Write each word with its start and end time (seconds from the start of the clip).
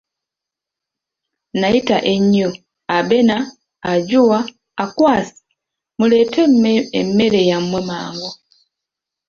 Nayita 1.59 1.97
ennyo, 2.13 2.49
Abena, 2.97 3.37
Ajua, 3.91 4.39
Akwasi, 4.83 5.39
muleete 5.97 6.41
emmere 7.01 7.41
yamwe 7.51 7.79
mangu! 7.89 8.29